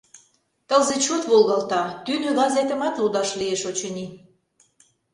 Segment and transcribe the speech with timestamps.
[0.67, 4.07] Тылзе чот волгалта, тӱнӧ газетымат лудаш лиеш, очыни.